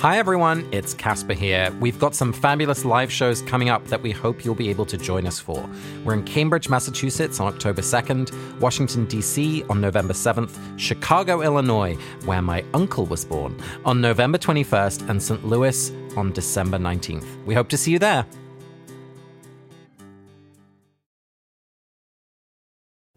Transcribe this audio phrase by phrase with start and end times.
[0.00, 1.70] Hi everyone, it's Casper here.
[1.78, 4.96] We've got some fabulous live shows coming up that we hope you'll be able to
[4.96, 5.68] join us for.
[6.06, 9.62] We're in Cambridge, Massachusetts on October 2nd, Washington, D.C.
[9.64, 15.44] on November 7th, Chicago, Illinois, where my uncle was born, on November 21st, and St.
[15.44, 17.44] Louis on December 19th.
[17.44, 18.24] We hope to see you there.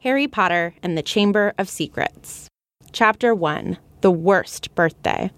[0.02, 2.50] Harry Potter and the Chamber of Secrets.
[2.91, 5.32] Chapter 1 The Worst Birthday.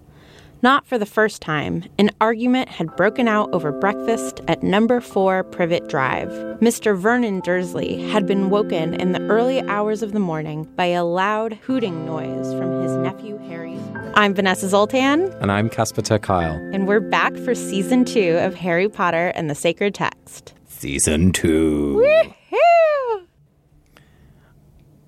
[0.60, 5.44] Not for the first time, an argument had broken out over breakfast at number 4
[5.44, 6.30] Privet Drive.
[6.58, 6.98] Mr.
[6.98, 11.52] Vernon Dursley had been woken in the early hours of the morning by a loud
[11.62, 13.80] hooting noise from his nephew Harry's.
[14.14, 15.32] I'm Vanessa Zoltan.
[15.34, 16.74] And I'm Casper ter Kuile.
[16.74, 20.54] And we're back for season two of Harry Potter and the Sacred Text.
[20.66, 22.02] Season two.
[22.02, 23.25] Woohoo!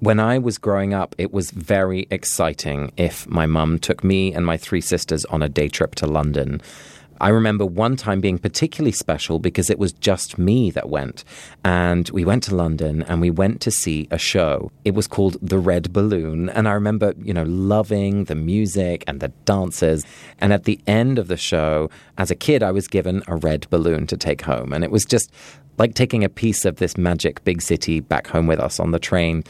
[0.01, 4.47] When I was growing up, it was very exciting if my mum took me and
[4.47, 6.61] my three sisters on a day trip to London.
[7.21, 11.25] I remember one time being particularly special because it was just me that went.
[11.65, 14.71] And we went to London and we went to see a show.
[14.85, 16.49] It was called The Red Balloon.
[16.51, 20.07] And I remember, you know, loving the music and the dancers.
[20.39, 23.69] And at the end of the show, as a kid, I was given a red
[23.69, 24.73] balloon to take home.
[24.73, 25.33] And it was just
[25.77, 29.01] like taking a piece of this magic big city back home with us on the
[29.01, 29.43] train.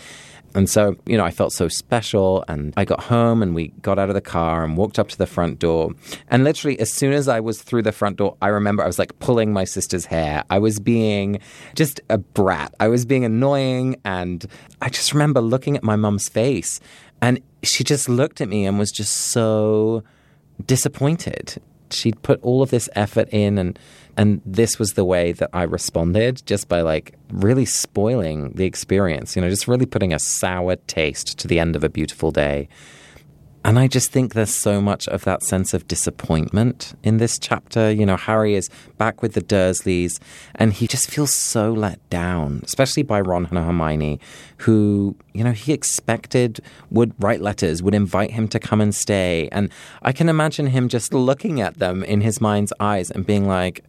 [0.55, 2.45] And so, you know, I felt so special.
[2.49, 5.19] And I got home and we got out of the car and walked up to
[5.19, 5.93] the front door.
[6.29, 8.99] And literally, as soon as I was through the front door, I remember I was
[8.99, 10.45] like pulling my sister's hair.
[10.51, 11.41] I was being
[11.75, 12.75] just a brat.
[12.81, 13.97] I was being annoying.
[14.05, 14.47] And
[14.81, 16.81] I just remember looking at my mum's face.
[17.21, 20.03] And she just looked at me and was just so
[20.65, 21.61] disappointed.
[21.91, 23.79] She'd put all of this effort in and
[24.19, 29.37] and this was the way that I responded just by like really spoiling the experience,
[29.37, 32.69] you know, just really putting a sour taste to the end of a beautiful day.
[33.65, 37.93] And I just think there's so much of that sense of disappointment in this chapter.
[37.93, 40.19] You know, Harry is back with the Dursleys
[40.57, 44.19] and he just feels so let down, especially by Ron and Hermione,
[44.59, 46.59] who, you know, he expected
[46.91, 49.49] would write letters, would invite him to come and stay.
[49.53, 49.71] And
[50.03, 53.85] I can imagine him just looking at them in his mind's eyes and being like,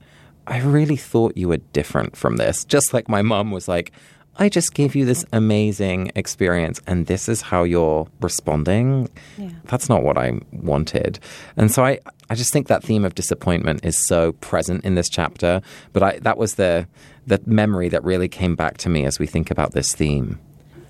[0.49, 2.65] I really thought you were different from this.
[2.65, 3.91] Just like my mom was like,
[4.37, 9.09] I just gave you this amazing experience and this is how you're responding.
[9.37, 9.49] Yeah.
[9.65, 11.19] That's not what I wanted.
[11.55, 11.99] And so I,
[12.29, 15.61] I just think that theme of disappointment is so present in this chapter.
[15.93, 16.87] But I, that was the,
[17.27, 20.39] the memory that really came back to me as we think about this theme.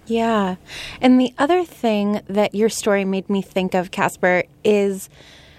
[0.05, 0.55] Yeah.
[1.01, 5.09] And the other thing that your story made me think of, Casper, is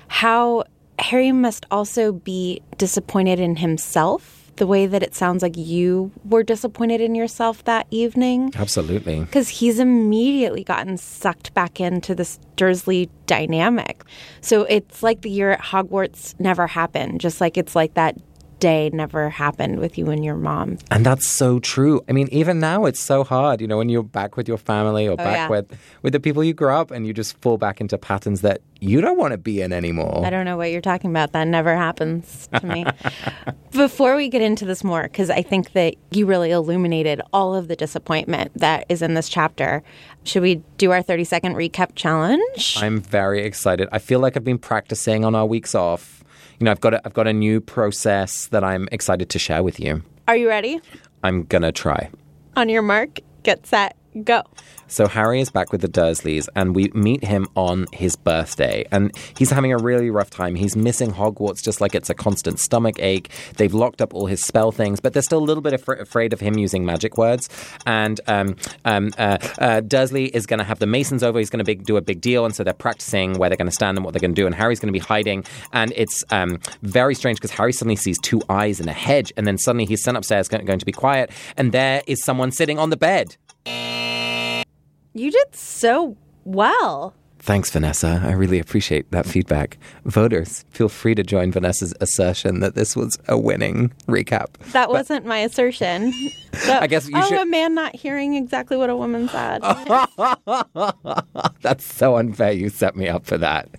[0.09, 0.65] how
[1.01, 6.43] Harry must also be disappointed in himself the way that it sounds like you were
[6.43, 8.53] disappointed in yourself that evening.
[8.55, 9.21] Absolutely.
[9.21, 14.05] Because he's immediately gotten sucked back into this Dursley dynamic.
[14.43, 18.17] So it's like the year at Hogwarts never happened, just like it's like that
[18.61, 20.79] day never happened with you and your mom.
[20.91, 22.03] And that's so true.
[22.09, 25.09] I mean, even now it's so hard, you know, when you're back with your family
[25.09, 25.49] or oh, back yeah.
[25.49, 28.61] with with the people you grew up and you just fall back into patterns that
[28.81, 30.25] you don't want to be in anymore.
[30.25, 31.33] I don't know what you're talking about.
[31.33, 32.87] That never happens to me.
[33.73, 37.69] Before we get into this more, because I think that you really illuminated all of
[37.69, 39.83] the disappointment that is in this chapter,
[40.25, 42.77] should we do our 30 second recap challenge?
[42.81, 43.89] I'm very excited.
[43.93, 46.20] I feel like I've been practicing on our weeks off
[46.61, 49.63] you know, I've got a, I've got a new process that I'm excited to share
[49.63, 50.03] with you.
[50.29, 50.81] Are you ready?
[51.25, 52.11] I'm gonna try.
[52.57, 54.43] On your mark, get set, go.
[54.87, 58.85] So Harry is back with the Dursleys, and we meet him on his birthday.
[58.91, 60.57] And he's having a really rough time.
[60.57, 63.31] He's missing Hogwarts just like it's a constant stomach ache.
[63.57, 66.33] They've locked up all his spell things, but they're still a little bit af- afraid
[66.33, 67.49] of him using magic words.
[67.87, 71.39] And um, um, uh, uh, Dursley is going to have the Masons over.
[71.39, 73.75] He's going to do a big deal, and so they're practicing where they're going to
[73.75, 74.47] stand and what they're going to do.
[74.47, 78.19] And Harry's going to be hiding, and it's um, very strange because Harry suddenly sees
[78.19, 81.31] two eyes in a hedge, and then suddenly he's sent upstairs going to be quiet,
[81.57, 83.37] and there is someone sitting on the bed.
[83.67, 87.15] You did so well.
[87.43, 88.21] Thanks, Vanessa.
[88.23, 89.79] I really appreciate that feedback.
[90.05, 94.59] Voters, feel free to join Vanessa's assertion that this was a winning recap.
[94.73, 96.13] That but, wasn't my assertion.
[96.69, 97.39] I guess you oh, should.
[97.39, 99.63] a man not hearing exactly what a woman said.
[101.63, 102.53] That's so unfair.
[102.53, 103.71] You set me up for that.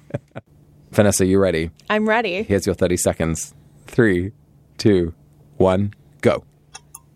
[0.91, 1.69] Vanessa, you ready?
[1.87, 2.41] I'm ready.
[2.41, 3.53] Here's your 30 seconds.
[3.85, 4.31] Three,
[4.79, 5.13] two,
[5.57, 6.43] one, go.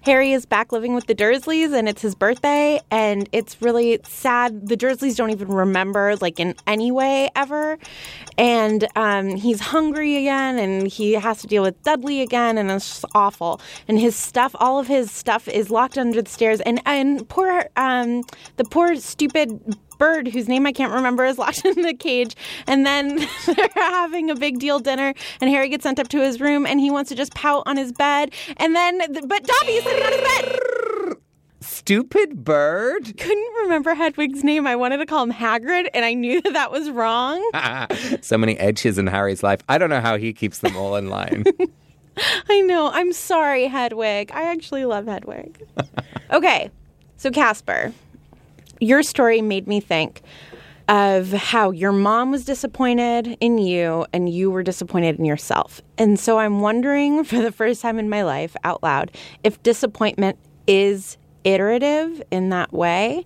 [0.06, 4.68] Harry is back living with the Dursleys and it's his birthday and it's really sad.
[4.68, 7.80] The Dursleys don't even remember like in any way ever.
[8.38, 12.88] And um, he's hungry again and he has to deal with Dudley again and it's
[12.88, 13.60] just awful.
[13.88, 17.66] And his stuff, all of his stuff is locked under the stairs and, and poor,
[17.76, 18.22] um,
[18.58, 19.60] the poor stupid
[19.98, 22.36] bird whose name I can't remember is locked in the cage.
[22.68, 26.40] And then they're having a big deal dinner, and Harry gets sent up to his
[26.40, 28.34] room, and he wants to just pout on his bed.
[28.58, 30.60] And then, but Dobby is sitting on his bed.
[31.62, 33.18] Stupid bird.
[33.18, 34.68] Couldn't remember Hedwig's name.
[34.68, 37.42] I wanted to call him Hagrid, and I knew that that was wrong.
[38.22, 39.62] so many edges in Harry's life.
[39.68, 41.44] I don't know how he keeps them all in line.
[42.50, 42.92] I know.
[42.92, 44.32] I'm sorry, Hedwig.
[44.32, 45.60] I actually love Hedwig.
[46.32, 46.70] okay,
[47.18, 47.94] so Casper,
[48.80, 50.22] your story made me think
[50.88, 55.82] of how your mom was disappointed in you and you were disappointed in yourself.
[55.98, 59.12] And so I'm wondering for the first time in my life out loud
[59.44, 60.38] if disappointment
[60.68, 63.26] is iterative in that way,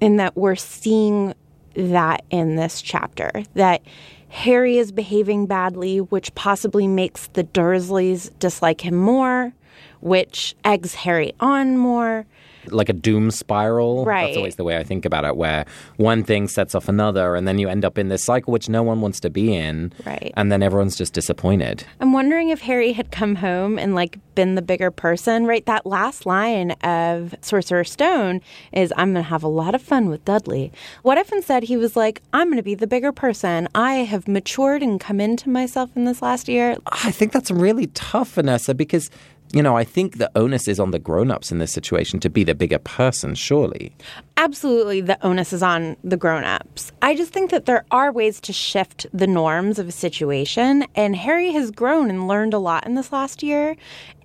[0.00, 1.34] in that we're seeing
[1.74, 3.30] that in this chapter.
[3.54, 3.82] That
[4.28, 9.52] Harry is behaving badly, which possibly makes the Dursleys dislike him more,
[10.00, 12.26] which eggs Harry on more
[12.66, 14.04] like a doom spiral.
[14.04, 14.26] Right.
[14.26, 15.64] That's always the way I think about it, where
[15.96, 18.82] one thing sets off another, and then you end up in this cycle which no
[18.82, 19.92] one wants to be in.
[20.04, 20.32] Right.
[20.36, 21.84] And then everyone's just disappointed.
[22.00, 25.64] I'm wondering if Harry had come home and like been the bigger person, right?
[25.66, 28.40] That last line of Sorcerer Stone
[28.72, 30.72] is I'm going to have a lot of fun with Dudley.
[31.02, 33.68] What if instead he was like, I'm going to be the bigger person.
[33.74, 36.76] I have matured and come into myself in this last year.
[36.86, 39.10] I think that's really tough, Vanessa, because
[39.52, 42.44] you know, I think the onus is on the grown-ups in this situation to be
[42.44, 43.92] the bigger person, surely.
[44.36, 46.92] Absolutely, the onus is on the grown-ups.
[47.02, 51.16] I just think that there are ways to shift the norms of a situation, and
[51.16, 53.76] Harry has grown and learned a lot in this last year.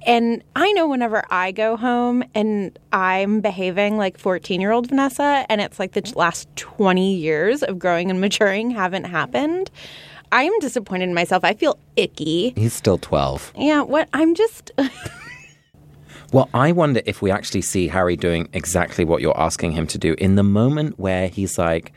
[0.06, 5.45] And I know whenever I go home and I'm behaving like 14 year old Vanessa,
[5.50, 9.72] and it's like the last 20 years of growing and maturing haven't happened.
[10.31, 11.44] I am disappointed in myself.
[11.44, 12.54] I feel icky.
[12.56, 13.54] He's still 12.
[13.57, 14.10] Yeah, what?
[14.13, 14.72] I'm just.
[16.33, 19.98] well, I wonder if we actually see Harry doing exactly what you're asking him to
[19.98, 21.94] do in the moment where he's like,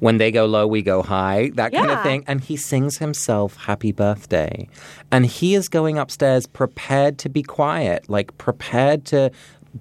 [0.00, 2.24] when they go low, we go high, that kind of thing.
[2.26, 4.68] And he sings himself happy birthday.
[5.10, 9.30] And he is going upstairs prepared to be quiet, like prepared to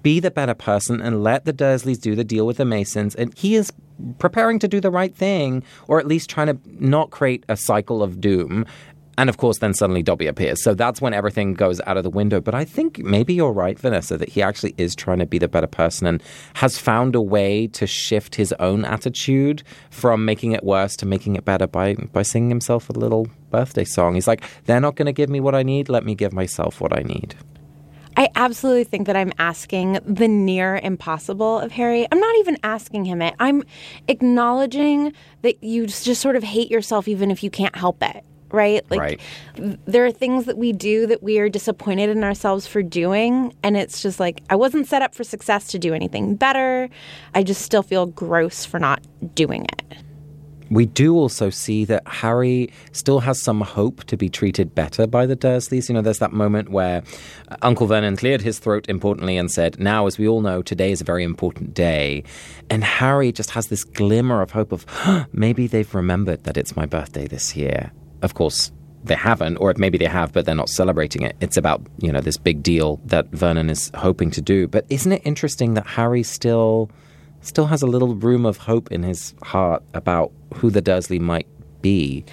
[0.01, 3.15] be the better person and let the Dursleys do the deal with the Masons.
[3.15, 3.71] And he is
[4.19, 8.03] preparing to do the right thing, or at least trying to not create a cycle
[8.03, 8.65] of doom.
[9.17, 10.61] And of course, then suddenly Dobby appears.
[10.61, 12.41] So that's when everything goes out of the window.
[12.41, 15.47] But I think maybe you're right, Vanessa, that he actually is trying to be the
[15.47, 16.21] better person and
[16.55, 21.37] has found a way to shift his own attitude from making it worse to making
[21.37, 24.15] it better by, by singing himself a little birthday song.
[24.15, 25.87] He's like, they're not going to give me what I need.
[25.87, 27.35] Let me give myself what I need.
[28.17, 32.07] I absolutely think that I'm asking the near impossible of Harry.
[32.11, 33.35] I'm not even asking him it.
[33.39, 33.63] I'm
[34.07, 38.23] acknowledging that you just sort of hate yourself even if you can't help it.
[38.51, 38.89] Right?
[38.89, 39.19] Like Right.
[39.57, 43.75] there are things that we do that we are disappointed in ourselves for doing and
[43.75, 46.89] it's just like I wasn't set up for success to do anything better.
[47.33, 49.01] I just still feel gross for not
[49.33, 49.97] doing it.
[50.69, 55.25] We do also see that Harry still has some hope to be treated better by
[55.25, 55.89] the Dursleys.
[55.89, 57.03] You know, there's that moment where
[57.49, 60.91] uh, Uncle Vernon cleared his throat importantly and said, Now, as we all know, today
[60.91, 62.23] is a very important day.
[62.69, 64.85] And Harry just has this glimmer of hope of
[65.31, 67.91] maybe they've remembered that it's my birthday this year.
[68.21, 68.71] Of course,
[69.03, 71.35] they haven't, or maybe they have, but they're not celebrating it.
[71.39, 74.67] It's about, you know, this big deal that Vernon is hoping to do.
[74.67, 76.89] But isn't it interesting that Harry still
[77.45, 81.47] still has a little room of hope in his heart about who the Dursley might
[81.81, 82.25] be.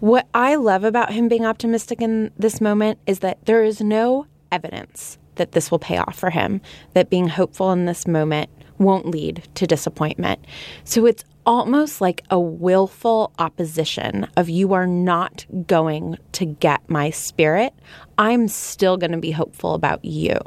[0.00, 4.26] What I love about him being optimistic in this moment is that there is no
[4.50, 6.60] evidence that this will pay off for him,
[6.94, 10.44] that being hopeful in this moment won't lead to disappointment.
[10.84, 17.10] So it's almost like a willful opposition of you are not going to get my
[17.10, 17.72] spirit.
[18.18, 20.38] I'm still going to be hopeful about you,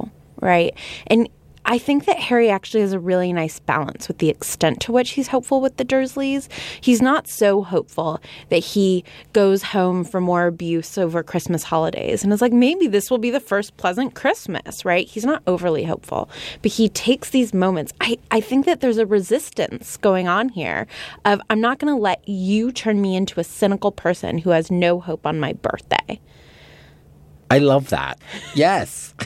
[0.41, 0.73] right?
[1.07, 1.27] And
[1.65, 5.11] I think that Harry actually has a really nice balance with the extent to which
[5.11, 6.47] he's hopeful with the Dursleys.
[6.79, 9.03] He's not so hopeful that he
[9.33, 13.31] goes home for more abuse over Christmas holidays and is like, maybe this will be
[13.31, 15.07] the first pleasant Christmas, right?
[15.07, 16.29] He's not overly hopeful,
[16.61, 17.93] but he takes these moments.
[17.99, 20.85] I, I think that there's a resistance going on here
[21.25, 24.69] of, I'm not going to let you turn me into a cynical person who has
[24.69, 26.19] no hope on my birthday.
[27.49, 28.19] I love that.
[28.53, 29.13] Yes.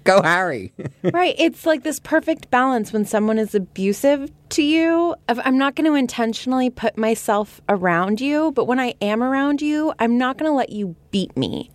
[0.04, 0.72] Go, Harry.
[1.02, 1.34] right.
[1.38, 5.14] It's like this perfect balance when someone is abusive to you.
[5.28, 9.60] Of I'm not going to intentionally put myself around you, but when I am around
[9.60, 11.70] you, I'm not going to let you beat me.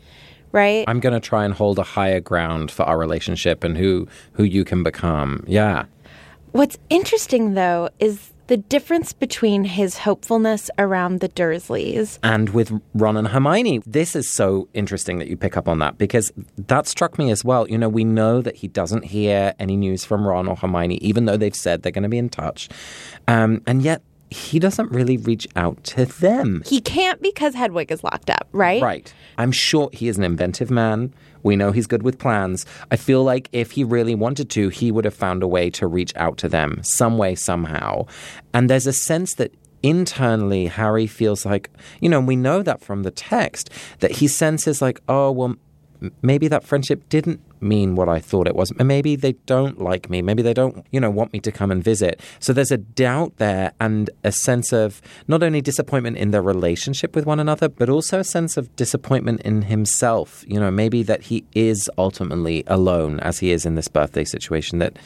[0.51, 0.85] Right?
[0.87, 4.43] I'm going to try and hold a higher ground for our relationship and who who
[4.43, 5.43] you can become.
[5.47, 5.85] Yeah.
[6.51, 13.17] What's interesting though is the difference between his hopefulness around the Dursleys And with Ron
[13.17, 17.17] and Hermione, this is so interesting that you pick up on that because that struck
[17.17, 17.67] me as well.
[17.67, 21.25] You know, we know that he doesn't hear any news from Ron or Hermione, even
[21.25, 22.69] though they've said they're going to be in touch.
[23.27, 26.63] Um, and yet, he doesn't really reach out to them.
[26.65, 28.81] He can't because Hedwig is locked up, right?
[28.81, 29.13] Right.
[29.37, 31.13] I'm sure he is an inventive man.
[31.45, 32.65] We know he's good with plans.
[32.89, 35.85] I feel like if he really wanted to, he would have found a way to
[35.85, 38.07] reach out to them some way, somehow.
[38.53, 41.69] And there's a sense that internally Harry feels like,
[42.01, 45.55] you know, we know that from the text, that he senses like, oh, well,
[46.21, 48.71] maybe that friendship didn't mean what I thought it was.
[48.77, 50.21] Maybe they don't like me.
[50.21, 52.21] Maybe they don't, you know, want me to come and visit.
[52.39, 57.15] So there's a doubt there and a sense of not only disappointment in their relationship
[57.15, 60.45] with one another, but also a sense of disappointment in himself.
[60.47, 64.79] You know, maybe that he is ultimately alone as he is in this birthday situation
[64.79, 64.97] that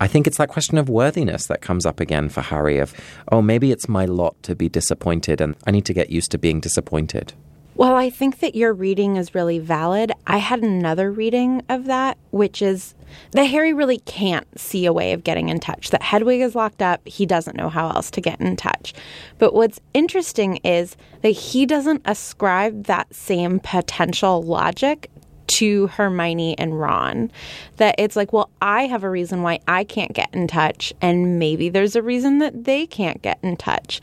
[0.00, 2.94] I think it's that question of worthiness that comes up again for Harry of,
[3.32, 6.38] oh, maybe it's my lot to be disappointed and I need to get used to
[6.38, 7.32] being disappointed.
[7.78, 10.10] Well, I think that your reading is really valid.
[10.26, 12.96] I had another reading of that, which is
[13.30, 15.90] that Harry really can't see a way of getting in touch.
[15.90, 17.06] That Hedwig is locked up.
[17.06, 18.94] He doesn't know how else to get in touch.
[19.38, 25.08] But what's interesting is that he doesn't ascribe that same potential logic
[25.46, 27.30] to Hermione and Ron.
[27.76, 31.38] That it's like, well, I have a reason why I can't get in touch, and
[31.38, 34.00] maybe there's a reason that they can't get in touch.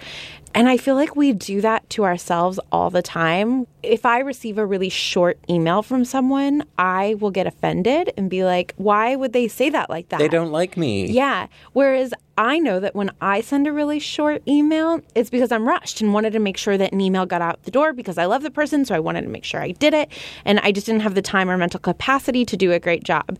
[0.56, 3.68] And I feel like we do that to ourselves all the time.
[3.84, 8.46] If I receive a really short email from someone, I will get offended and be
[8.46, 10.20] like, why would they say that like that?
[10.20, 11.08] They don't like me.
[11.08, 11.48] Yeah.
[11.74, 16.00] Whereas I know that when I send a really short email, it's because I'm rushed
[16.00, 18.42] and wanted to make sure that an email got out the door because I love
[18.42, 18.86] the person.
[18.86, 20.10] So I wanted to make sure I did it.
[20.46, 23.38] And I just didn't have the time or mental capacity to do a great job.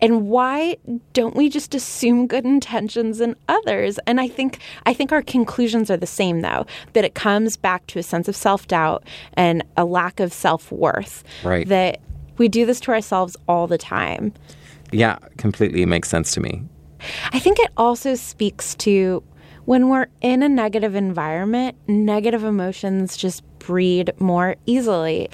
[0.00, 0.76] And why
[1.12, 3.98] don't we just assume good intentions in others?
[4.06, 7.86] And I think I think our conclusions are the same though, that it comes back
[7.88, 11.24] to a sense of self-doubt and a lack of self-worth.
[11.42, 11.66] Right.
[11.68, 12.00] That
[12.36, 14.32] we do this to ourselves all the time.
[14.92, 16.62] Yeah, completely makes sense to me.
[17.32, 19.22] I think it also speaks to
[19.64, 25.28] when we're in a negative environment, negative emotions just breed more easily.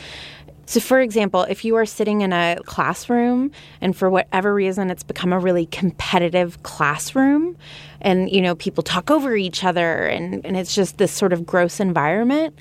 [0.73, 3.51] So, for example, if you are sitting in a classroom
[3.83, 7.59] and for whatever reason it's become a really competitive classroom
[8.01, 11.45] and, you know, people talk over each other and, and it's just this sort of
[11.45, 12.59] gross environment,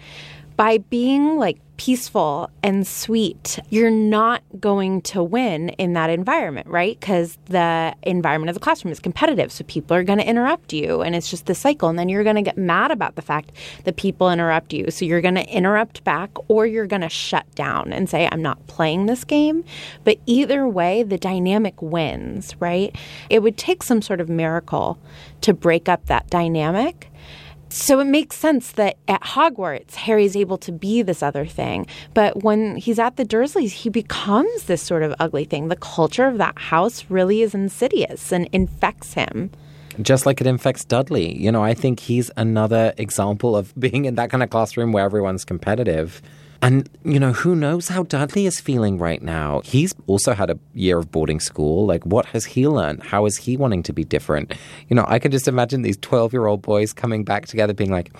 [0.61, 6.99] by being like peaceful and sweet, you're not going to win in that environment, right?
[6.99, 9.51] Because the environment of the classroom is competitive.
[9.51, 11.89] So people are going to interrupt you, and it's just the cycle.
[11.89, 13.53] And then you're going to get mad about the fact
[13.85, 14.91] that people interrupt you.
[14.91, 18.43] So you're going to interrupt back, or you're going to shut down and say, I'm
[18.43, 19.63] not playing this game.
[20.03, 22.95] But either way, the dynamic wins, right?
[23.31, 24.99] It would take some sort of miracle
[25.41, 27.10] to break up that dynamic.
[27.71, 31.87] So it makes sense that at Hogwarts, Harry's able to be this other thing.
[32.13, 35.69] But when he's at the Dursleys, he becomes this sort of ugly thing.
[35.69, 39.51] The culture of that house really is insidious and infects him.
[40.01, 41.37] Just like it infects Dudley.
[41.37, 45.05] You know, I think he's another example of being in that kind of classroom where
[45.05, 46.21] everyone's competitive.
[46.61, 49.61] And, you know, who knows how Dudley is feeling right now?
[49.63, 51.87] He's also had a year of boarding school.
[51.87, 53.01] Like, what has he learned?
[53.01, 54.53] How is he wanting to be different?
[54.87, 57.89] You know, I can just imagine these 12 year old boys coming back together being
[57.89, 58.11] like,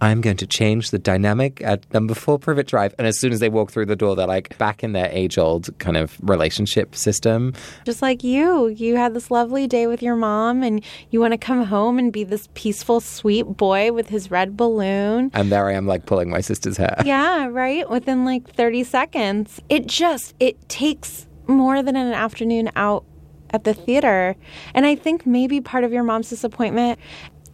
[0.00, 2.94] I'm going to change the dynamic at number four Privet Drive.
[2.98, 5.38] And as soon as they walk through the door, they're like back in their age
[5.38, 7.54] old kind of relationship system.
[7.84, 11.38] Just like you, you had this lovely day with your mom and you want to
[11.38, 15.30] come home and be this peaceful, sweet boy with his red balloon.
[15.34, 16.96] And there I am, like pulling my sister's hair.
[17.08, 19.62] Yeah, right within like 30 seconds.
[19.70, 23.04] It just it takes more than an afternoon out
[23.50, 24.36] at the theater.
[24.74, 26.98] And I think maybe part of your mom's disappointment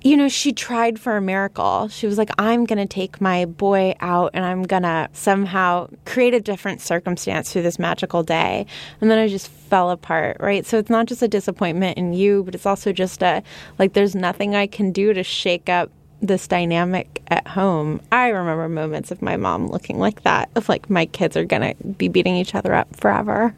[0.04, 1.88] you know, she tried for a miracle.
[1.88, 5.88] She was like, I'm going to take my boy out and I'm going to somehow
[6.04, 8.66] create a different circumstance through this magical day.
[9.00, 10.66] And then I just fell apart, right?
[10.66, 13.42] So it's not just a disappointment in you, but it's also just a
[13.78, 17.98] like, there's nothing I can do to shake up this dynamic at home.
[18.12, 21.62] I remember moments of my mom looking like that, of like my kids are going
[21.62, 23.54] to be beating each other up forever.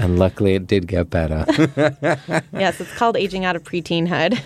[0.00, 1.44] And luckily it did get better.
[2.52, 4.40] yes, it's called aging out of preteenhood.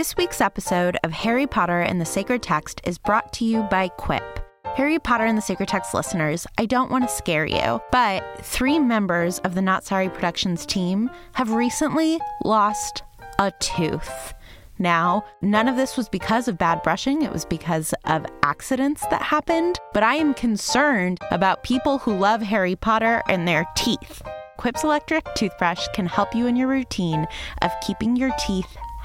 [0.00, 3.88] This week's episode of Harry Potter and the Sacred Text is brought to you by
[3.88, 4.40] Quip.
[4.74, 8.78] Harry Potter and the Sacred Text listeners, I don't want to scare you, but three
[8.78, 13.02] members of the Not Sorry Productions team have recently lost
[13.38, 14.32] a tooth.
[14.78, 19.20] Now, none of this was because of bad brushing, it was because of accidents that
[19.20, 24.22] happened, but I am concerned about people who love Harry Potter and their teeth.
[24.56, 27.26] Quip's electric toothbrush can help you in your routine
[27.60, 28.76] of keeping your teeth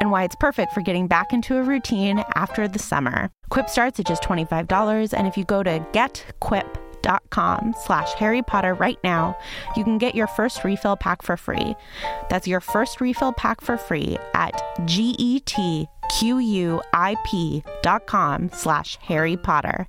[0.00, 3.30] and why it's perfect for getting back into a routine after the summer.
[3.50, 8.98] Quip starts at just $25, and if you go to getquip.com slash Harry Potter right
[9.04, 9.36] now,
[9.76, 11.76] you can get your first refill pack for free.
[12.30, 15.70] That's your first refill pack for free at getquip.com
[18.52, 19.88] slash Harry Potter.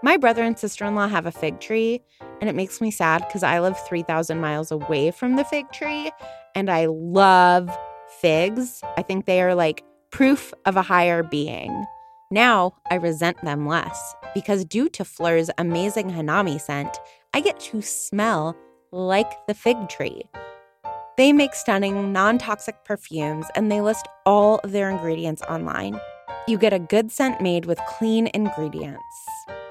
[0.00, 2.02] My brother and sister in law have a fig tree,
[2.40, 6.10] and it makes me sad because I live 3,000 miles away from the fig tree,
[6.54, 7.70] and I love
[8.20, 8.82] figs.
[8.96, 11.86] I think they are like proof of a higher being.
[12.30, 16.98] Now I resent them less because, due to Phlur's amazing Hanami scent,
[17.32, 18.56] I get to smell
[18.92, 20.22] like the fig tree.
[21.16, 26.00] They make stunning, non toxic perfumes and they list all of their ingredients online.
[26.46, 29.02] You get a good scent made with clean ingredients.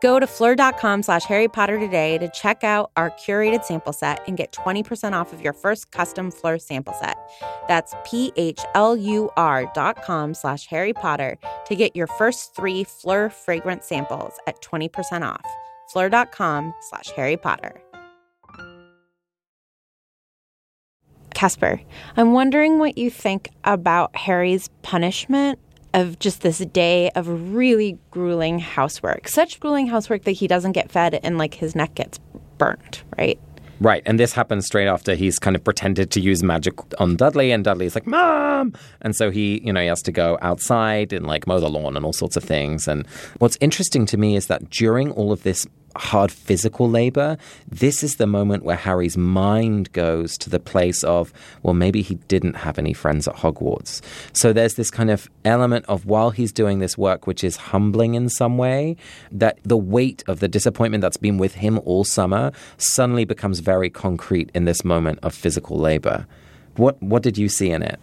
[0.00, 4.36] Go to phlur.com slash Harry Potter today to check out our curated sample set and
[4.36, 7.18] get 20% off of your first custom Phlur sample set.
[7.68, 14.32] That's P-H-L-U-R dot com slash Harry Potter to get your first three Phlur fragrance samples
[14.46, 15.46] at 20% off.
[15.94, 17.80] Phlur.com slash Harry Potter.
[21.34, 21.80] Casper,
[22.16, 25.58] I'm wondering what you think about Harry's punishment
[25.94, 29.28] of just this day of really grueling housework.
[29.28, 32.18] Such grueling housework that he doesn't get fed and like his neck gets
[32.58, 33.38] burnt, right?
[33.80, 37.50] Right, and this happens straight after he's kind of pretended to use magic on Dudley,
[37.50, 41.26] and Dudley's like, "Mom!" And so he, you know, he has to go outside and
[41.26, 42.86] like mow the lawn and all sorts of things.
[42.86, 43.06] And
[43.38, 47.36] what's interesting to me is that during all of this hard physical labor,
[47.68, 52.14] this is the moment where Harry's mind goes to the place of, well, maybe he
[52.28, 54.00] didn't have any friends at Hogwarts.
[54.32, 58.14] So there's this kind of element of while he's doing this work, which is humbling
[58.14, 58.96] in some way,
[59.32, 63.90] that the weight of the disappointment that's been with him all summer suddenly becomes very
[63.90, 66.26] concrete in this moment of physical labor.
[66.76, 67.98] What what did you see in it?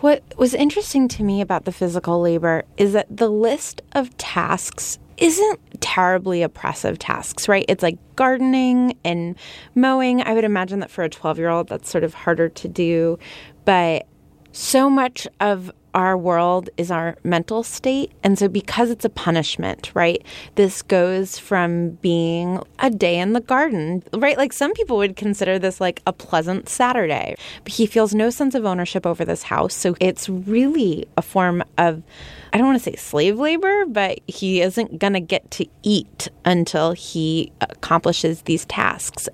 [0.00, 4.98] What was interesting to me about the physical labor is that the list of tasks
[5.18, 7.64] isn't terribly oppressive tasks, right?
[7.68, 9.36] It's like gardening and
[9.74, 10.22] mowing.
[10.22, 13.18] I would imagine that for a 12 year old, that's sort of harder to do.
[13.64, 14.06] But
[14.52, 18.12] so much of our world is our mental state.
[18.22, 20.22] And so, because it's a punishment, right,
[20.54, 24.36] this goes from being a day in the garden, right?
[24.36, 27.34] Like some people would consider this like a pleasant Saturday.
[27.64, 29.74] But he feels no sense of ownership over this house.
[29.74, 32.02] So, it's really a form of,
[32.52, 36.28] I don't want to say slave labor, but he isn't going to get to eat
[36.44, 39.30] until he accomplishes these tasks.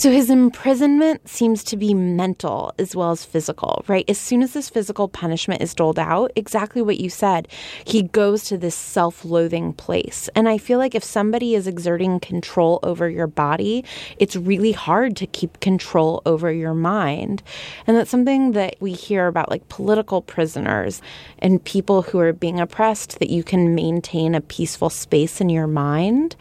[0.00, 4.08] So his imprisonment seems to be mental as well as physical, right?
[4.08, 7.48] As soon as this physical punishment is doled out, exactly what you said,
[7.84, 10.30] he goes to this self loathing place.
[10.34, 13.84] And I feel like if somebody is exerting control over your body,
[14.16, 17.42] it's really hard to keep control over your mind.
[17.86, 21.02] And that's something that we hear about like political prisoners
[21.40, 25.66] and people who are being oppressed, that you can maintain a peaceful space in your
[25.66, 26.36] mind.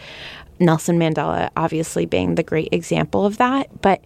[0.60, 4.02] Nelson Mandela obviously being the great example of that, but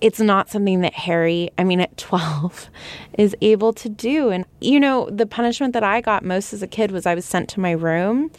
[0.00, 2.68] it's not something that Harry, I mean, at 12,
[3.18, 4.28] is able to do.
[4.28, 7.24] And, you know, the punishment that I got most as a kid was I was
[7.24, 8.30] sent to my room.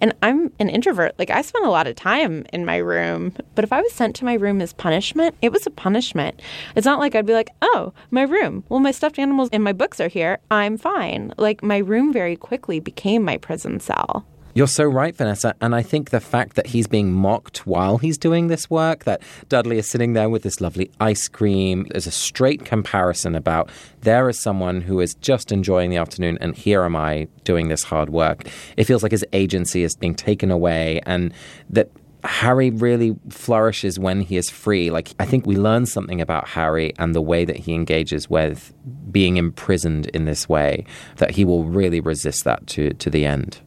[0.00, 1.18] And I'm an introvert.
[1.18, 3.32] Like, I spent a lot of time in my room.
[3.54, 6.40] But if I was sent to my room as punishment, it was a punishment.
[6.74, 8.64] It's not like I'd be like, oh, my room.
[8.68, 10.38] Well, my stuffed animals and my books are here.
[10.50, 11.32] I'm fine.
[11.38, 14.26] Like, my room very quickly became my prison cell.
[14.56, 15.54] You're so right, Vanessa.
[15.60, 19.20] And I think the fact that he's being mocked while he's doing this work, that
[19.50, 23.68] Dudley is sitting there with this lovely ice cream, is a straight comparison about
[24.00, 27.84] there is someone who is just enjoying the afternoon, and here am I doing this
[27.84, 28.44] hard work.
[28.78, 31.34] It feels like his agency is being taken away, and
[31.68, 31.90] that
[32.24, 34.90] Harry really flourishes when he is free.
[34.90, 38.72] Like, I think we learn something about Harry and the way that he engages with
[39.12, 43.60] being imprisoned in this way, that he will really resist that to, to the end.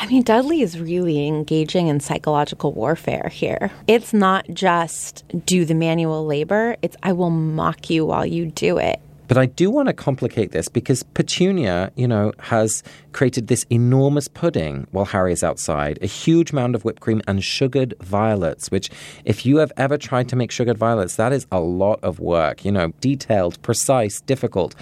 [0.00, 3.72] I mean, Dudley is really engaging in psychological warfare here.
[3.88, 8.78] It's not just do the manual labor, it's I will mock you while you do
[8.78, 9.00] it.
[9.26, 12.82] But I do want to complicate this because Petunia, you know, has
[13.12, 17.44] created this enormous pudding while Harry is outside, a huge mound of whipped cream and
[17.44, 18.90] sugared violets, which,
[19.26, 22.64] if you have ever tried to make sugared violets, that is a lot of work,
[22.64, 24.74] you know, detailed, precise, difficult.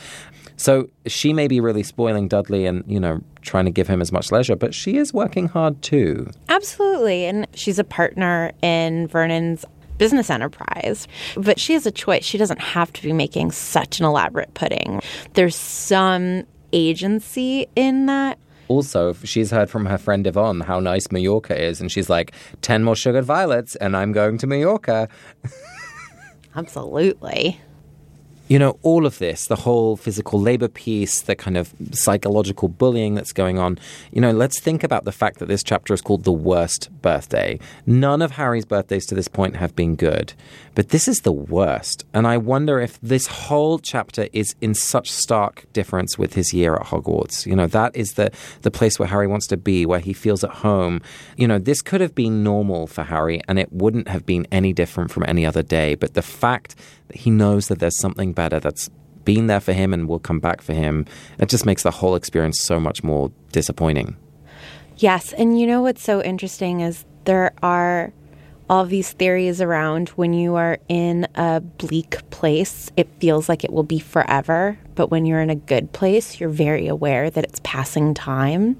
[0.56, 4.10] So she may be really spoiling Dudley and, you know, trying to give him as
[4.10, 6.30] much leisure, but she is working hard too.
[6.48, 7.26] Absolutely.
[7.26, 9.64] And she's a partner in Vernon's
[9.98, 11.06] business enterprise.
[11.36, 12.24] But she has a choice.
[12.24, 15.00] She doesn't have to be making such an elaborate pudding.
[15.34, 18.38] There's some agency in that.
[18.68, 22.82] Also, she's heard from her friend Yvonne how nice Mallorca is, and she's like, 10
[22.82, 25.08] more sugared violets, and I'm going to Mallorca.
[26.56, 27.60] Absolutely
[28.48, 33.14] you know, all of this, the whole physical labor piece, the kind of psychological bullying
[33.14, 33.78] that's going on,
[34.12, 37.58] you know, let's think about the fact that this chapter is called The Worst Birthday.
[37.86, 40.32] None of Harry's birthdays to this point have been good,
[40.74, 42.04] but this is the worst.
[42.14, 46.76] And I wonder if this whole chapter is in such stark difference with his year
[46.76, 47.46] at Hogwarts.
[47.46, 48.30] You know, that is the,
[48.62, 51.02] the place where Harry wants to be, where he feels at home.
[51.36, 54.72] You know, this could have been normal for Harry, and it wouldn't have been any
[54.72, 55.96] different from any other day.
[55.96, 56.76] But the fact
[57.12, 58.90] he knows that there's something better that's
[59.24, 61.04] been there for him and will come back for him.
[61.38, 64.16] It just makes the whole experience so much more disappointing.
[64.98, 65.32] Yes.
[65.34, 68.12] And you know what's so interesting is there are
[68.68, 73.72] all these theories around when you are in a bleak place, it feels like it
[73.72, 74.78] will be forever.
[74.94, 78.76] But when you're in a good place, you're very aware that it's passing time.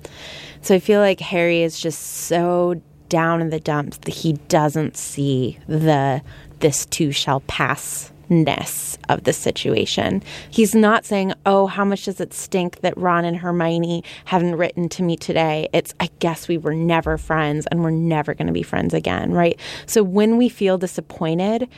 [0.63, 4.97] So I feel like Harry is just so down in the dumps that he doesn't
[4.97, 6.23] see the
[6.59, 10.23] this too shall pass ness of the situation.
[10.51, 14.89] He's not saying, Oh, how much does it stink that Ron and Hermione haven't written
[14.91, 15.69] to me today?
[15.73, 19.33] It's, I guess we were never friends and we're never going to be friends again,
[19.33, 19.59] right?
[19.87, 21.69] So when we feel disappointed,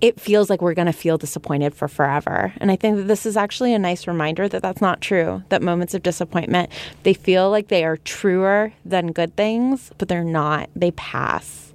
[0.00, 2.52] it feels like we're going to feel disappointed for forever.
[2.58, 5.42] And I think that this is actually a nice reminder that that's not true.
[5.48, 6.70] That moments of disappointment,
[7.02, 10.68] they feel like they are truer than good things, but they're not.
[10.76, 11.65] They pass.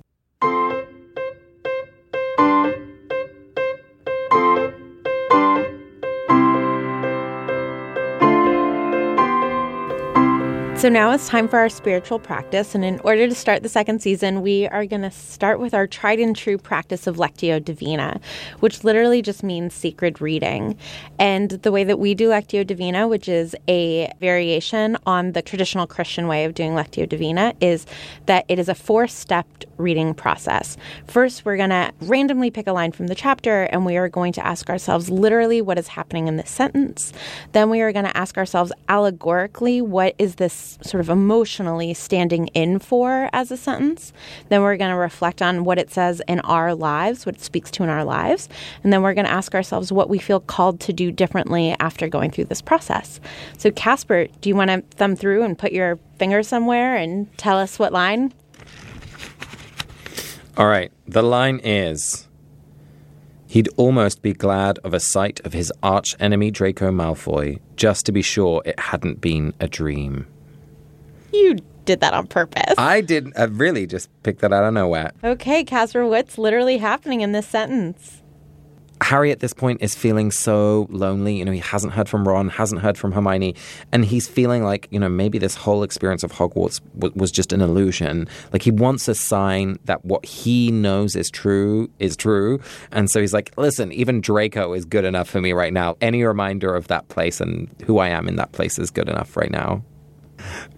[10.82, 12.74] So now it's time for our spiritual practice.
[12.74, 15.86] And in order to start the second season, we are going to start with our
[15.86, 18.20] tried and true practice of Lectio Divina,
[18.62, 20.76] which literally just means sacred reading.
[21.20, 25.86] And the way that we do Lectio Divina, which is a variation on the traditional
[25.86, 27.86] Christian way of doing Lectio Divina, is
[28.26, 30.78] that it is a four stepped reading process.
[31.06, 34.34] First, we're going to randomly pick a line from the chapter and we are going
[34.34, 37.14] to ask ourselves literally what is happening in this sentence.
[37.52, 42.48] Then we are going to ask ourselves allegorically what is this sort of emotionally standing
[42.48, 44.14] in for as a sentence.
[44.50, 47.72] Then we're going to reflect on what it says in our lives, what it speaks
[47.72, 48.50] to in our lives.
[48.84, 52.08] And then we're going to ask ourselves what we feel called to do differently after
[52.08, 53.20] going through this process.
[53.58, 57.58] So, Casper, do you want to thumb through and put your finger somewhere and tell
[57.58, 58.34] us what line?
[60.58, 60.92] All right.
[61.08, 62.28] The line is.
[63.52, 68.14] He'd almost be glad of a sight of his arch enemy Draco Malfoy, just to
[68.14, 70.26] be sure it hadn't been a dream.
[71.34, 72.76] You did that on purpose.
[72.78, 75.12] I did I really just picked that out of nowhere.
[75.24, 78.22] Okay, Casper, what's literally happening in this sentence?
[79.02, 81.36] Harry at this point is feeling so lonely.
[81.36, 83.56] You know, he hasn't heard from Ron, hasn't heard from Hermione,
[83.92, 87.52] and he's feeling like, you know, maybe this whole experience of Hogwarts w- was just
[87.52, 88.28] an illusion.
[88.54, 92.60] Like he wants a sign that what he knows is true is true.
[92.92, 95.98] And so he's like, listen, even Draco is good enough for me right now.
[96.00, 99.36] Any reminder of that place and who I am in that place is good enough
[99.36, 99.84] right now.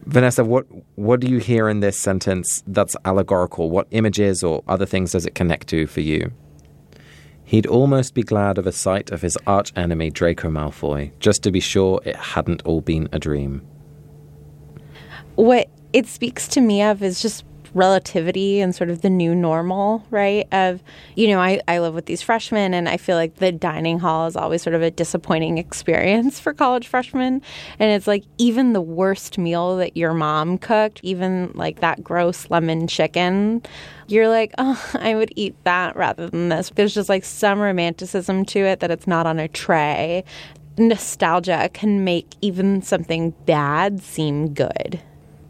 [0.05, 3.69] Vanessa, what what do you hear in this sentence that's allegorical?
[3.69, 6.31] What images or other things does it connect to for you?
[7.45, 11.51] He'd almost be glad of a sight of his arch enemy Draco Malfoy, just to
[11.51, 13.61] be sure it hadn't all been a dream.
[15.35, 20.05] What it speaks to me of is just relativity and sort of the new normal,
[20.09, 20.47] right?
[20.51, 20.83] Of,
[21.15, 24.27] you know, I, I live with these freshmen and I feel like the dining hall
[24.27, 27.41] is always sort of a disappointing experience for college freshmen.
[27.79, 32.49] And it's like even the worst meal that your mom cooked, even like that gross
[32.49, 33.61] lemon chicken,
[34.07, 36.71] you're like, oh, I would eat that rather than this.
[36.75, 40.23] There's just like some romanticism to it that it's not on a tray.
[40.77, 44.99] Nostalgia can make even something bad seem good.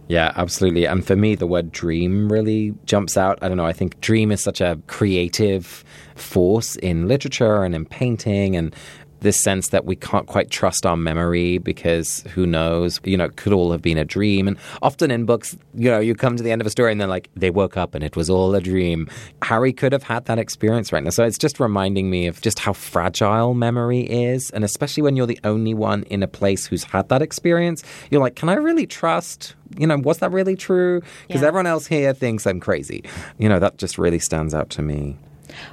[0.07, 0.85] Yeah, absolutely.
[0.85, 3.39] And for me, the word dream really jumps out.
[3.41, 3.65] I don't know.
[3.65, 5.83] I think dream is such a creative
[6.15, 8.75] force in literature and in painting and
[9.23, 13.35] this sense that we can't quite trust our memory because who knows, you know, it
[13.35, 14.47] could all have been a dream.
[14.47, 17.01] And often in books, you know, you come to the end of a story and
[17.01, 19.09] they're like, they woke up and it was all a dream.
[19.41, 21.09] Harry could have had that experience right now.
[21.09, 24.51] So it's just reminding me of just how fragile memory is.
[24.51, 28.21] And especially when you're the only one in a place who's had that experience, you're
[28.21, 31.01] like, can I really trust you know, was that really true?
[31.27, 31.47] Because yeah.
[31.47, 33.03] everyone else here thinks I'm crazy.
[33.39, 35.17] You know, that just really stands out to me.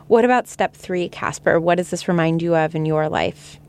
[0.08, 1.60] What about step three, Casper?
[1.60, 3.59] What does this remind you of in your life?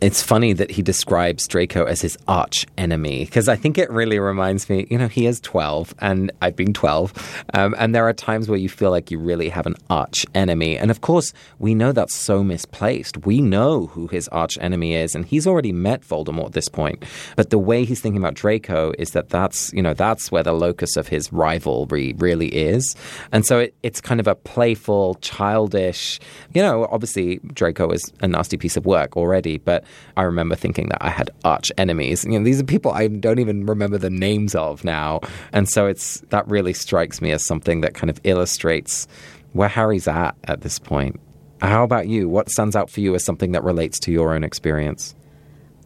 [0.00, 4.18] It's funny that he describes Draco as his arch enemy because I think it really
[4.18, 7.44] reminds me, you know, he is 12 and I've been 12.
[7.52, 10.78] Um, and there are times where you feel like you really have an arch enemy.
[10.78, 13.26] And of course, we know that's so misplaced.
[13.26, 17.04] We know who his arch enemy is and he's already met Voldemort at this point.
[17.36, 20.52] But the way he's thinking about Draco is that that's, you know, that's where the
[20.52, 22.96] locus of his rivalry really is.
[23.32, 26.20] And so it, it's kind of a playful, childish,
[26.54, 29.84] you know, obviously Draco is a nasty piece of work already, but
[30.16, 32.24] I remember thinking that I had arch enemies.
[32.24, 35.20] You know, these are people I don't even remember the names of now.
[35.52, 39.06] And so it's that really strikes me as something that kind of illustrates
[39.52, 41.20] where Harry's at at this point.
[41.60, 42.28] How about you?
[42.28, 45.14] What stands out for you as something that relates to your own experience?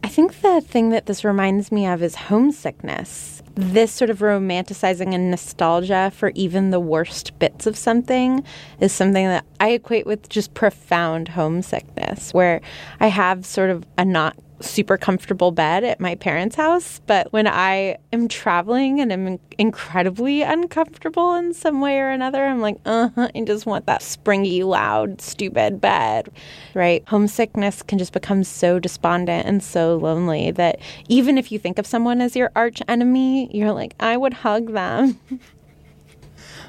[0.03, 5.13] I think the thing that this reminds me of is homesickness this sort of romanticizing
[5.13, 8.43] and nostalgia for even the worst bits of something
[8.79, 12.61] is something that I equate with just profound homesickness, where
[12.99, 17.47] I have sort of a not super comfortable bed at my parents' house, but when
[17.47, 23.09] I am traveling and I'm incredibly uncomfortable in some way or another, I'm like, uh
[23.15, 26.29] huh, I just want that springy, loud, stupid bed,
[26.73, 27.03] right?
[27.07, 31.85] Homesickness can just become so despondent and so lonely that even if you think of
[31.85, 35.19] someone as your arch enemy, you're like, I would hug them.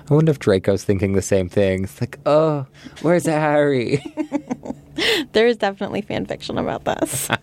[0.09, 1.85] I wonder if Draco's thinking the same thing.
[1.85, 2.67] It's like, oh,
[3.03, 4.03] where's Harry?
[5.33, 7.29] there is definitely fan fiction about this.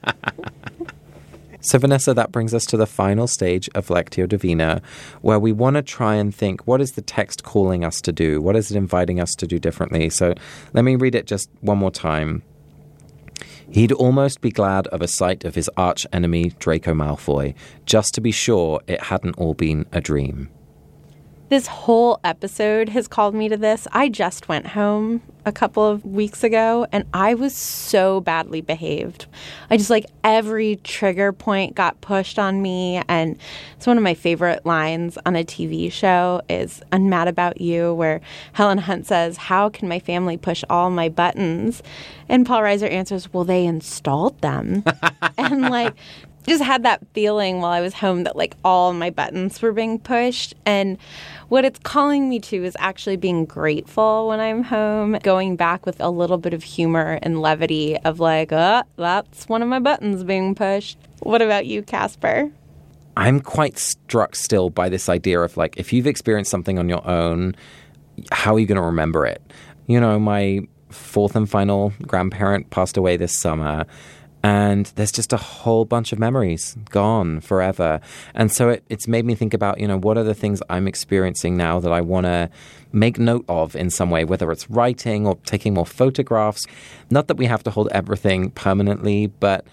[1.65, 4.82] So, Vanessa, that brings us to the final stage of Lectio Divina,
[5.21, 8.41] where we want to try and think what is the text calling us to do?
[8.41, 10.10] What is it inviting us to do differently?
[10.10, 10.34] So,
[10.73, 12.43] let me read it just one more time.
[13.69, 18.21] He'd almost be glad of a sight of his arch enemy, Draco Malfoy, just to
[18.21, 20.49] be sure it hadn't all been a dream.
[21.54, 23.88] This whole episode has called me to this.
[23.92, 29.28] I just went home a couple of weeks ago and I was so badly behaved.
[29.70, 33.38] I just like every trigger point got pushed on me and
[33.78, 37.94] it's one of my favorite lines on a TV show is I'm mad about you
[37.94, 38.22] where
[38.54, 41.84] Helen Hunt says, "How can my family push all my buttons?"
[42.30, 44.84] And Paul Reiser answers, "Well, they installed them."
[45.38, 45.94] and like
[46.46, 50.00] just had that feeling while I was home that like all my buttons were being
[50.00, 50.54] pushed.
[50.66, 50.98] And
[51.50, 56.00] what it's calling me to is actually being grateful when I'm home, going back with
[56.02, 60.24] a little bit of humor and levity of like, oh, that's one of my buttons
[60.24, 60.98] being pushed.
[61.20, 62.52] What about you, Casper?
[63.16, 67.08] I'm quite struck still by this idea of like, if you've experienced something on your
[67.08, 67.56] own,
[68.32, 69.42] how are you going to remember it?
[69.88, 73.86] You know, my fourth and final grandparent passed away this summer
[74.44, 78.02] and there's just a whole bunch of memories gone forever.
[78.36, 80.88] And so it, it's made me think about, you know, what are the things I'm
[80.88, 82.50] experiencing now that I want to
[82.92, 86.66] make note of in some way, whether it's writing or taking more photographs.
[87.10, 89.66] Not that we have to hold everything permanently, but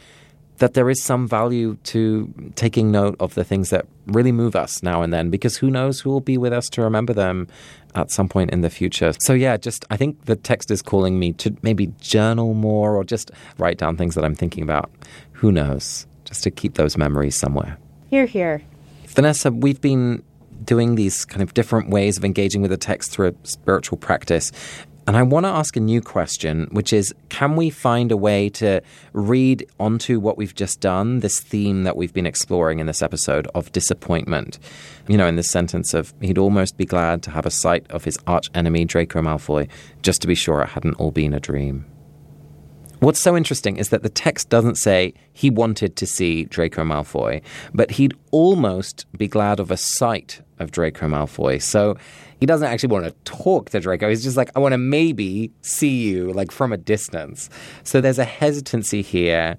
[0.61, 4.83] that there is some value to taking note of the things that really move us
[4.83, 7.49] now and then, because who knows who will be with us to remember them
[7.95, 9.13] at some point in the future.
[9.23, 13.05] So, yeah, just I think the text is calling me to maybe journal more or
[13.05, 14.91] just write down things that I'm thinking about.
[15.33, 16.07] Who knows?
[16.25, 17.79] Just to keep those memories somewhere.
[18.09, 18.63] Here, here.
[19.07, 20.23] Vanessa, we've been
[20.63, 24.53] doing these kind of different ways of engaging with the text through a spiritual practice.
[25.11, 28.49] And I want to ask a new question, which is can we find a way
[28.51, 28.81] to
[29.13, 33.49] read onto what we've just done, this theme that we've been exploring in this episode
[33.53, 34.61] of disappointment?
[35.09, 38.05] You know, in this sentence of, he'd almost be glad to have a sight of
[38.05, 39.69] his arch enemy, Draco Malfoy,
[40.01, 41.87] just to be sure it hadn't all been a dream.
[43.01, 47.43] What's so interesting is that the text doesn't say he wanted to see Draco Malfoy,
[47.75, 51.61] but he'd almost be glad of a sight of Draco Malfoy.
[51.61, 51.97] So
[52.41, 54.09] he doesn't actually want to talk to Draco.
[54.09, 57.51] He's just like, I want to maybe see you, like from a distance.
[57.85, 59.57] So there's a hesitancy here.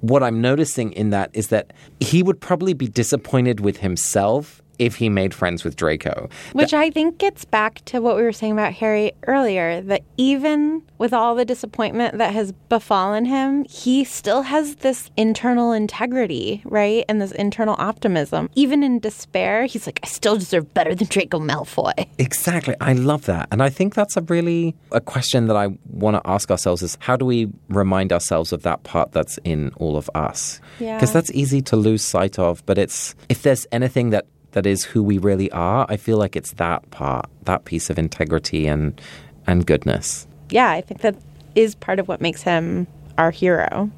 [0.00, 4.96] What I'm noticing in that is that he would probably be disappointed with himself if
[4.96, 6.28] he made friends with Draco.
[6.52, 10.82] Which I think gets back to what we were saying about Harry earlier that even
[10.98, 17.04] with all the disappointment that has befallen him, he still has this internal integrity, right?
[17.08, 18.48] And this internal optimism.
[18.54, 21.92] Even in despair, he's like, I still deserve better than Draco Malfoy.
[22.18, 22.74] Exactly.
[22.80, 23.48] I love that.
[23.50, 26.96] And I think that's a really a question that I want to ask ourselves is
[27.00, 30.60] how do we remind ourselves of that part that's in all of us?
[30.78, 30.96] Yeah.
[30.96, 34.84] Because that's easy to lose sight of, but it's if there's anything that that is
[34.84, 39.00] who we really are, I feel like it's that part, that piece of integrity and
[39.46, 40.26] and goodness.
[40.50, 41.16] Yeah, I think that
[41.54, 42.86] is part of what makes him
[43.18, 43.90] our hero.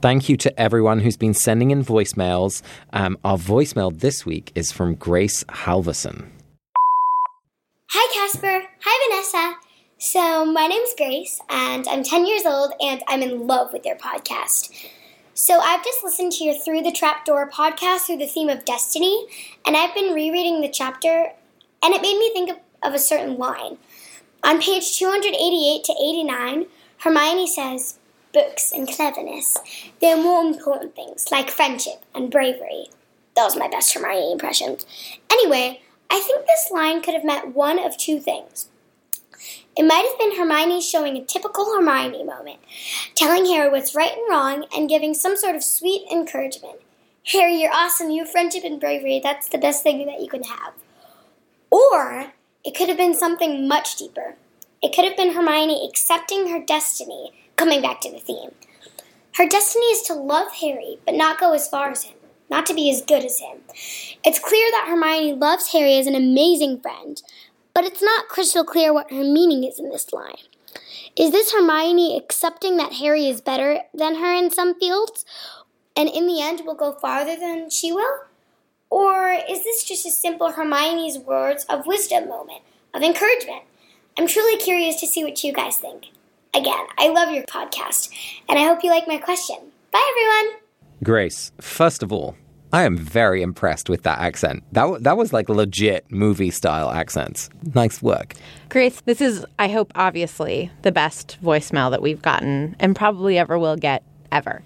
[0.00, 2.62] Thank you to everyone who's been sending in voicemails.
[2.92, 6.28] Um, our voicemail this week is from Grace Halverson.
[7.90, 8.62] Hi, Casper.
[8.84, 9.56] Hi, Vanessa.
[9.98, 13.96] So, my name's Grace, and I'm 10 years old, and I'm in love with your
[13.96, 14.70] podcast.
[15.40, 19.28] So I've just listened to your Through the Trapdoor podcast through the theme of destiny,
[19.64, 21.30] and I've been rereading the chapter,
[21.80, 23.78] and it made me think of, of a certain line.
[24.42, 26.66] On page 288 to 89,
[26.98, 28.00] Hermione says,
[28.34, 29.56] Books and cleverness,
[30.00, 32.86] they're more important things, like friendship and bravery.
[33.36, 34.78] That was my best Hermione impression.
[35.30, 38.70] Anyway, I think this line could have meant one of two things.
[39.78, 42.58] It might have been Hermione showing a typical Hermione moment,
[43.14, 46.80] telling Harry what's right and wrong and giving some sort of sweet encouragement.
[47.26, 48.10] Harry, you're awesome.
[48.10, 49.20] You have friendship and bravery.
[49.22, 50.72] That's the best thing that you can have.
[51.70, 52.32] Or
[52.64, 54.34] it could have been something much deeper.
[54.82, 58.50] It could have been Hermione accepting her destiny, coming back to the theme.
[59.36, 62.16] Her destiny is to love Harry, but not go as far as him,
[62.50, 63.58] not to be as good as him.
[64.24, 67.22] It's clear that Hermione loves Harry as an amazing friend,
[67.74, 70.36] but it's not crystal clear what her meaning is in this line.
[71.16, 75.24] Is this Hermione accepting that Harry is better than her in some fields
[75.96, 78.20] and in the end will go farther than she will?
[78.90, 82.62] Or is this just a simple Hermione's words of wisdom moment,
[82.94, 83.62] of encouragement?
[84.16, 86.06] I'm truly curious to see what you guys think.
[86.54, 88.10] Again, I love your podcast,
[88.48, 89.56] and I hope you like my question.
[89.92, 90.60] Bye, everyone.
[91.04, 92.36] Grace, first of all,
[92.72, 94.62] I am very impressed with that accent.
[94.72, 97.48] That that was like legit movie style accents.
[97.74, 98.34] Nice work.
[98.68, 103.58] Grace, this is I hope obviously the best voicemail that we've gotten and probably ever
[103.58, 104.62] will get ever.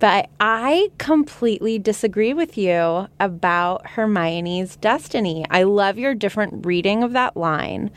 [0.00, 5.44] But I completely disagree with you about Hermione's destiny.
[5.50, 7.90] I love your different reading of that line.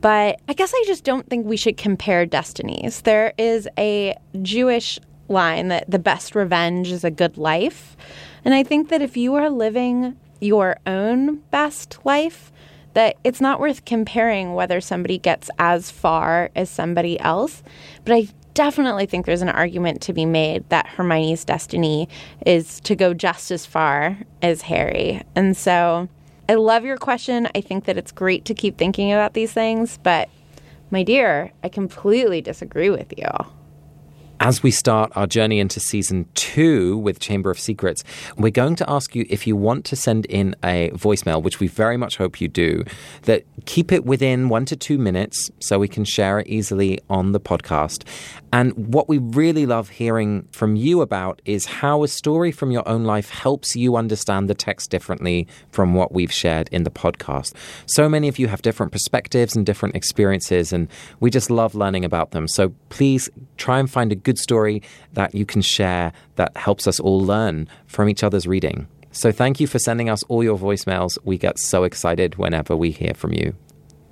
[0.00, 3.02] But I guess I just don't think we should compare destinies.
[3.02, 7.96] There is a Jewish line that the best revenge is a good life.
[8.44, 12.52] And I think that if you are living your own best life,
[12.94, 17.62] that it's not worth comparing whether somebody gets as far as somebody else.
[18.04, 22.08] But I definitely think there's an argument to be made that Hermione's destiny
[22.44, 25.22] is to go just as far as Harry.
[25.34, 26.08] And so
[26.48, 27.48] I love your question.
[27.54, 30.28] I think that it's great to keep thinking about these things, but
[30.90, 33.28] my dear, I completely disagree with you.
[34.44, 38.02] As we start our journey into season two with Chamber of Secrets,
[38.36, 41.68] we're going to ask you if you want to send in a voicemail, which we
[41.68, 42.82] very much hope you do,
[43.22, 47.30] that keep it within one to two minutes so we can share it easily on
[47.30, 48.02] the podcast.
[48.52, 52.86] And what we really love hearing from you about is how a story from your
[52.88, 57.54] own life helps you understand the text differently from what we've shared in the podcast.
[57.86, 60.88] So many of you have different perspectives and different experiences, and
[61.20, 62.48] we just love learning about them.
[62.48, 67.00] So please try and find a good story that you can share that helps us
[67.00, 68.86] all learn from each other's reading.
[69.12, 71.18] So thank you for sending us all your voicemails.
[71.22, 73.54] We get so excited whenever we hear from you.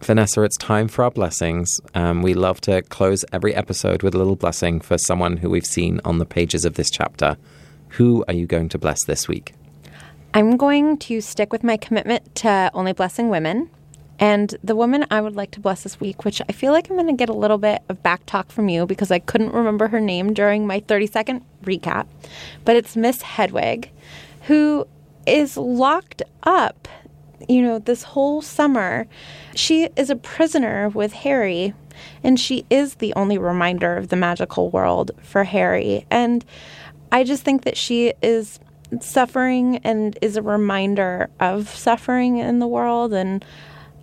[0.03, 1.71] Vanessa, it's time for our blessings.
[1.95, 5.67] Um, we love to close every episode with a little blessing for someone who we've
[5.67, 7.37] seen on the pages of this chapter.
[7.91, 9.55] Who are you going to bless this week?
[10.33, 13.69] I'm going to stick with my commitment to only blessing women.
[14.21, 16.97] And the woman I would like to bless this week, which I feel like I'm
[16.97, 19.89] going to get a little bit of back talk from you because I couldn't remember
[19.89, 22.07] her name during my 30 second recap,
[22.65, 23.91] but it's Miss Hedwig,
[24.43, 24.87] who
[25.27, 26.87] is locked up
[27.49, 29.07] you know, this whole summer,
[29.55, 31.75] she is a prisoner with Harry,
[32.23, 36.07] and she is the only reminder of the magical world for Harry.
[36.11, 36.45] And
[37.11, 38.61] I just think that she is
[39.01, 43.13] suffering and is a reminder of suffering in the world.
[43.13, 43.45] And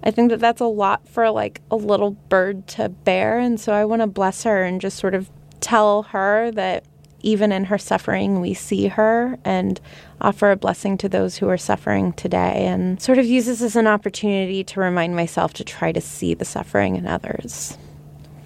[0.04, 3.40] I think that that's a lot for like a little bird to bear.
[3.40, 6.86] And so I want to bless her and just sort of tell her that
[7.22, 9.82] even in her suffering, we see her and
[10.22, 13.76] offer a blessing to those who are suffering today, and sort of use this as
[13.76, 17.78] an opportunity to remind myself to try to see the suffering in others.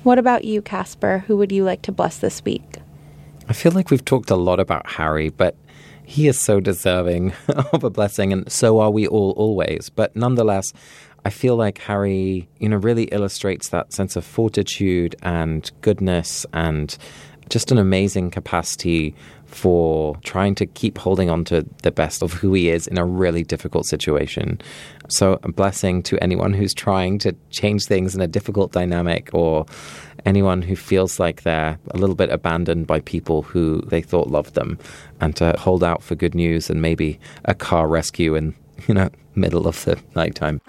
[0.03, 1.25] What about you, Casper?
[1.27, 2.79] Who would you like to bless this week?
[3.47, 5.55] I feel like we've talked a lot about Harry, but
[6.03, 9.89] he is so deserving of a blessing, and so are we all always.
[9.89, 10.73] But nonetheless,
[11.23, 16.97] I feel like Harry, you know, really illustrates that sense of fortitude and goodness and
[17.49, 19.13] just an amazing capacity
[19.45, 23.05] for trying to keep holding on to the best of who he is in a
[23.05, 24.59] really difficult situation.
[25.09, 29.65] So, a blessing to anyone who's trying to change things in a difficult dynamic or
[30.25, 34.53] anyone who feels like they're a little bit abandoned by people who they thought loved
[34.53, 34.79] them
[35.19, 38.55] and to hold out for good news and maybe a car rescue in,
[38.87, 40.61] you know, middle of the nighttime.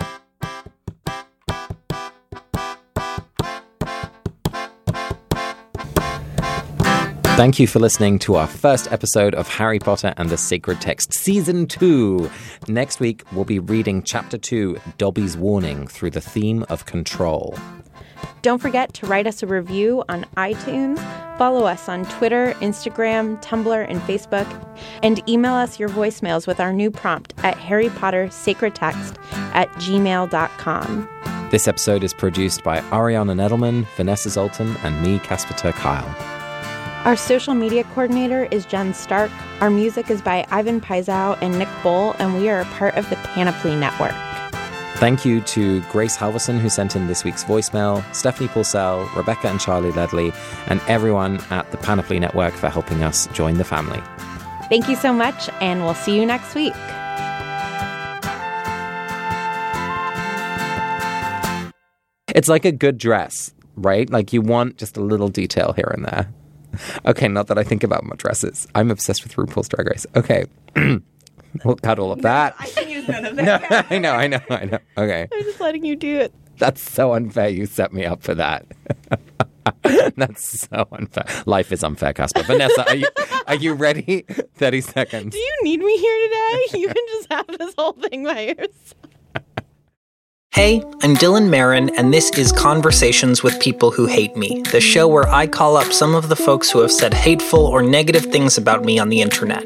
[7.35, 11.13] Thank you for listening to our first episode of Harry Potter and the Sacred Text,
[11.15, 12.31] Season 2.
[12.69, 17.59] Next week, we'll be reading Chapter 2, Dobby's Warning, through the theme of control.
[18.43, 20.99] Don't forget to write us a review on iTunes,
[21.39, 24.49] follow us on Twitter, Instagram, Tumblr, and Facebook,
[25.05, 29.17] and email us your voicemails with our new prompt at Harry Potter Sacred Text
[29.55, 31.09] at gmail.com.
[31.53, 36.13] This episode is produced by Ariana Nedelman, Vanessa Zoltan, and me, Casper ter Kuile.
[37.07, 39.31] Our social media coordinator is Jen Stark.
[39.61, 43.09] Our music is by Ivan Paisau and Nick Bull, and we are a part of
[43.09, 44.15] the Panoply Network.
[45.03, 49.59] Thank you to Grace Halverson, who sent in this week's voicemail, Stephanie Purcell, Rebecca and
[49.59, 50.33] Charlie Ledley,
[50.69, 54.01] and everyone at the Panoply Network for helping us join the family.
[54.69, 56.73] Thank you so much, and we'll see you next week.
[62.29, 64.09] It's like a good dress, right?
[64.09, 66.33] Like you want just a little detail here and there.
[67.05, 68.69] Okay, not that I think about my dresses.
[68.77, 70.07] I'm obsessed with RuPaul's Drag Race.
[70.15, 70.47] Okay.
[71.65, 72.55] we'll cut all of that.
[72.59, 73.91] I can use none of that.
[73.91, 74.79] No, I know, I know, I know.
[74.97, 75.29] Okay.
[75.33, 76.33] I'm just letting you do it.
[76.59, 77.49] That's so unfair.
[77.49, 78.67] You set me up for that.
[80.17, 81.25] That's so unfair.
[81.47, 82.43] Life is unfair, Casper.
[82.43, 83.09] Vanessa, are you,
[83.47, 84.23] are you ready?
[84.57, 85.33] 30 seconds.
[85.33, 86.79] Do you need me here today?
[86.81, 88.95] You can just have this whole thing by yourself.
[90.55, 95.09] Hey, I'm Dylan Marron, and this is Conversations with People Who Hate Me, the show
[95.09, 98.59] where I call up some of the folks who have said hateful or negative things
[98.59, 99.65] about me on the internet.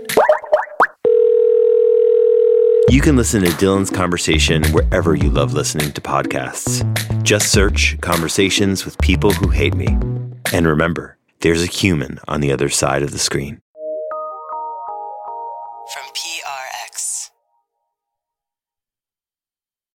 [2.89, 6.85] You can listen to Dylan's conversation wherever you love listening to podcasts.
[7.25, 9.89] Just search Conversations with People Who Hate Me.
[10.53, 13.61] And remember, there's a human on the other side of the screen.